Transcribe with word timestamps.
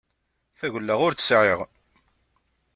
Tagella 0.59 0.93
ur 1.05 1.13
tt-sεiɣ. 1.13 1.59